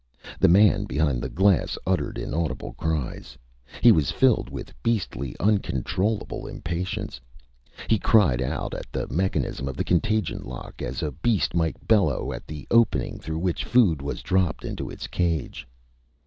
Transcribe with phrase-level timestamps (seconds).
[0.39, 3.37] The man behind the glass uttered inaudible cries.
[3.83, 7.21] He was filled with beastly, uncontrollable impatience.
[7.87, 12.33] He cried out at the mechanism of the contagion lock as a beast might bellow
[12.33, 15.67] at the opening through which food was dropped into its cage.